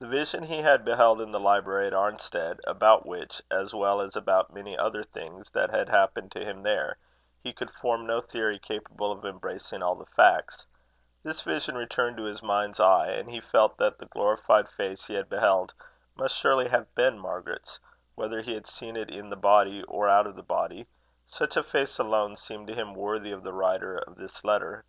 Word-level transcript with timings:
The 0.00 0.06
vision 0.06 0.42
he 0.42 0.58
had 0.60 0.84
beheld 0.84 1.18
in 1.18 1.30
the 1.30 1.40
library 1.40 1.86
at 1.86 1.94
Arnstead, 1.94 2.60
about 2.66 3.06
which, 3.06 3.40
as 3.50 3.72
well 3.72 4.02
as 4.02 4.14
about 4.14 4.52
many 4.52 4.76
other 4.76 5.02
things 5.02 5.50
that 5.52 5.70
had 5.70 5.88
happened 5.88 6.30
to 6.32 6.44
him 6.44 6.62
there, 6.62 6.98
he 7.42 7.54
could 7.54 7.70
form 7.70 8.04
no 8.04 8.20
theory 8.20 8.58
capable 8.58 9.10
of 9.10 9.24
embracing 9.24 9.82
all 9.82 9.94
the 9.94 10.04
facts 10.04 10.66
this 11.22 11.40
vision 11.40 11.74
returned 11.74 12.18
to 12.18 12.24
his 12.24 12.42
mind's 12.42 12.78
eye, 12.78 13.06
and 13.12 13.30
he 13.30 13.40
felt 13.40 13.78
that 13.78 13.96
the 13.96 14.04
glorified 14.04 14.68
face 14.68 15.06
he 15.06 15.14
had 15.14 15.30
beheld 15.30 15.72
must 16.16 16.36
surely 16.36 16.68
have 16.68 16.94
been 16.94 17.18
Margaret's, 17.18 17.80
whether 18.14 18.42
he 18.42 18.52
had 18.52 18.66
seen 18.66 18.94
it 18.94 19.08
in 19.08 19.30
the 19.30 19.36
body 19.36 19.82
or 19.84 20.06
out 20.06 20.26
of 20.26 20.36
the 20.36 20.42
body: 20.42 20.86
such 21.28 21.56
a 21.56 21.62
face 21.62 21.98
alone 21.98 22.36
seemed 22.36 22.66
to 22.66 22.74
him 22.74 22.92
worthy 22.92 23.32
of 23.32 23.42
the 23.42 23.54
writer 23.54 23.96
of 23.96 24.16
this 24.16 24.44
letter. 24.44 24.84